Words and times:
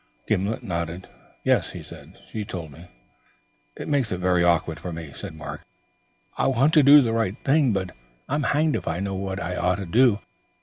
Gimblet 0.27 0.63
nodded. 0.63 1.09
"Yes," 1.43 1.73
he 1.73 1.83
said, 1.83 2.17
"she 2.27 2.43
told 2.43 2.71
me." 2.71 2.87
"It 3.75 3.87
makes 3.87 4.11
it 4.11 4.17
very 4.17 4.43
awkward 4.43 4.79
for 4.79 4.91
me," 4.91 5.11
said 5.13 5.35
Mark. 5.35 5.63
"I 6.39 6.47
want 6.47 6.73
to 6.73 6.81
do 6.81 7.03
the 7.03 7.13
right 7.13 7.37
thing, 7.43 7.71
but 7.71 7.91
I'm 8.27 8.41
hanged 8.41 8.75
if 8.75 8.87
I 8.87 8.99
know 8.99 9.13
what 9.13 9.39
I 9.39 9.55
ought 9.55 9.75
to 9.75 9.85
do. 9.85 10.17